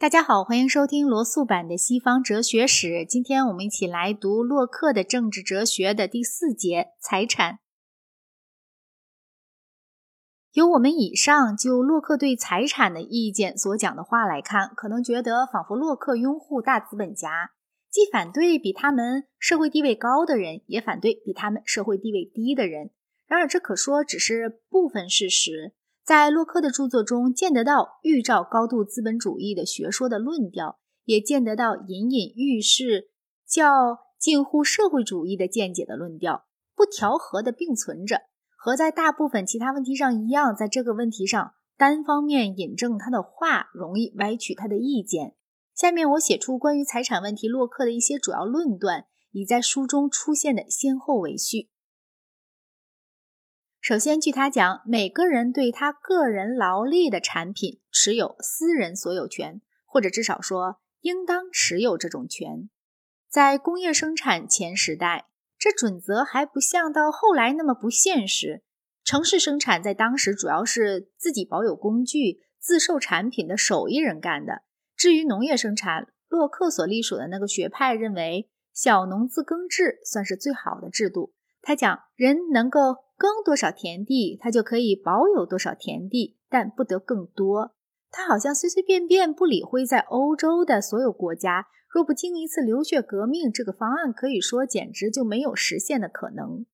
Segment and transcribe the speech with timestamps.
[0.00, 3.04] 大家好，欢迎收听罗素版的西方哲学史。
[3.04, 7.58] 今天我们一起来读洛克的政治哲学的第四节财产。
[10.52, 17.50] 由我们以上就洛克对财产的意见所讲的话来看，可能觉得仿佛洛克拥护大资本家，
[17.90, 22.90] 既反对比他们社会地位高的人，也反对比他们社会地位低的人。
[23.26, 25.74] 然而，这可说只是部分事实。
[26.10, 33.10] 在洛克的著作中，见得到预兆高度资本主义的学说的论调，也见得到隐隐预示
[33.46, 38.22] 较近乎社会主义的见解的论调，不调和的并存着。
[38.56, 45.36] 和在大部分其他问题上一样，在这个问题上单方面引证他的话，容易歪曲他的意见。
[45.76, 51.70] 下面我写出关于财产问题洛克的一些主要论断，以在书中出现的先后为序。
[53.80, 62.68] 首先，据他讲，每个人对他个人劳力的产品持有私人所有权，或者至少说应当持有这种权。
[63.30, 68.62] 在工业生产前时代，这准则还不像到后来那么不现实。
[69.02, 74.60] 城市生产在当时主要是自己保有工具、自售产品的手艺人干的。
[74.94, 81.32] 至于农业生产，洛克所隶属的那个学派认为，小农自耕制算是最好的制度。
[81.62, 82.96] 他讲，人能够。
[83.20, 87.74] 耕多少田地，他就可以保有多少田地，但不得更多。
[88.10, 96.64] 他好像随随便便不理会在欧洲的所有国家，若不经一次流血革命，这个方案可以说简直就没有实现的可能。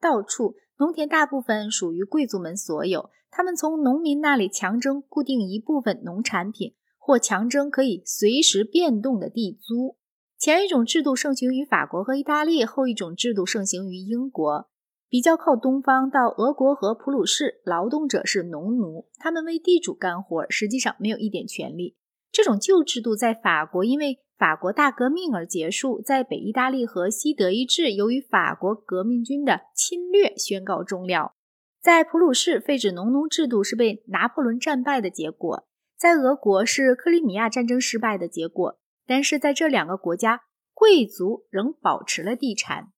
[0.00, 9.96] 到处农田大部分属于贵族们所有，他们从农民那里强征固定一部分农产品，或强征可以随时变动的地租。
[10.38, 14.68] 前一种制度盛行于法国和意大利，后一种制度盛行于英国。
[15.08, 21.96] 比较靠东方到俄国和普鲁士，劳动者是农奴，他们为地主干活，实际上没有一点权利。
[22.30, 31.32] 这种旧制度在法国因为法国大革命而结束，在北意大利和西德意志由于法国革命军的侵略宣告终了。
[31.80, 35.66] 在普鲁士废止农奴制度是被拿破仑战败的结果，
[35.96, 38.78] 在俄国是克里米亚战争失败的结果。
[39.06, 40.42] 但是在这两个国家，
[40.74, 42.92] 贵族仍保持了地产。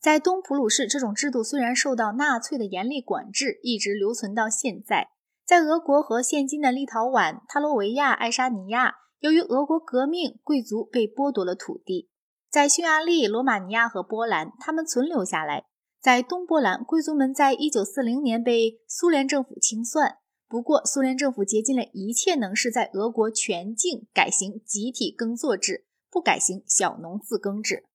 [0.00, 5.08] 在东普鲁士，这种制度虽然受到纳粹的严厉管制，一直留存到现在。
[5.44, 12.10] 在俄国和现今的立陶宛、塔罗维亚、爱沙尼亚，由于俄国革命，贵族被剥夺了土地。
[12.48, 15.64] 在匈牙利、罗马尼亚和波兰，他们存留下来。
[16.00, 27.86] 在东波兰，贵族们在一九四零年被苏联政府清算，不过苏联政府竭尽了一切能事，在俄国全境改行集体耕作制，不改行小农自耕制。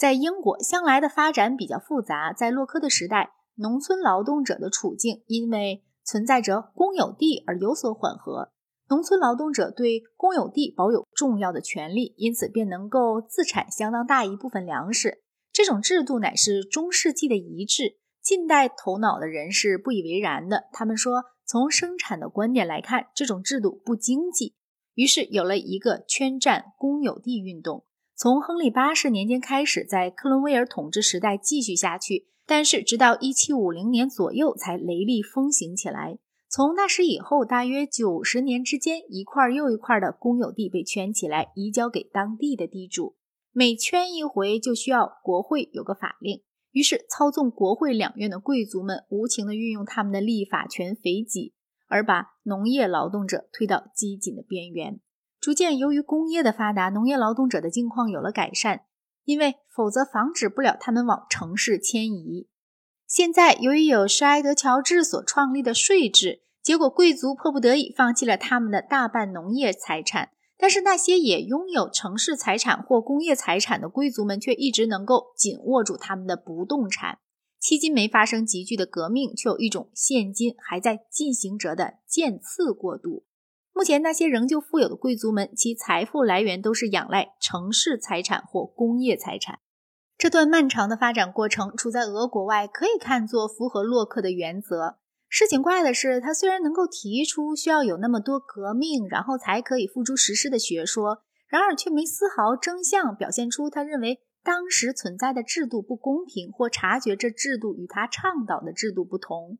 [0.00, 2.32] 在英国，向来的发展比较复杂。
[2.32, 8.50] 在洛克的时代，农村劳动者的处境因为存在着公有地而有所缓和。
[8.88, 15.22] 农村劳动者对公有地保有重要的权利，因此便能够自产相当大一部分粮食。
[15.52, 17.98] 这种制度乃是中世纪的遗志。
[18.22, 20.64] 近代头脑的人是不以为然的。
[20.72, 24.54] 他们说，从生产的观点来看，这种制度不经济。
[24.94, 27.84] 于是有了一个圈占公有地运动。
[28.20, 36.18] 从亨利八世年间开始，在克伦威尔统治时代继续下去，但是直到一七五零年左右才雷厉风行起来。
[36.46, 43.16] 从那时以后，大约九十年之间，一块又一块的公有地被圈起来，移交给当地的地主。
[43.52, 46.42] 每圈一回，就需要国会有个法令。
[46.72, 51.54] 于是，操纵国会两院的贵族们无情地运用他们的立法权肥己，
[51.88, 55.00] 而把农业劳动者推到饥馑的边缘。
[55.40, 58.82] 逐渐，由于工业的发达，农业劳动者的境况有了改善，
[59.24, 62.48] 因为否则防止不了他们往城市迁移。
[63.06, 77.18] 现在，由于有施埃德乔治所创立的税制，结果贵族迫不得已放弃了他们的大半农业财产，但是那些也拥有城市财产或工业财产的贵族们却一直能够紧握住他们的不动产。
[77.62, 83.24] 迄今没发生急剧的革命，却有一种现今还在进行着的渐次过渡。
[83.72, 89.60] 目前，那些仍旧富有的贵族们，其财富来源都是仰赖城市财产或工业财产。
[90.18, 94.98] 这段漫长的发展过程，处在俄国外，可以看作符合洛克的原则。
[95.28, 109.58] 事情怪的是，他虽然能够提出需要有那么多革命，然后才可以付诸实施的学说，然而却没丝毫征象表现出他认为当时存在的制度不公平，或察觉这制度与他倡导的制度不同。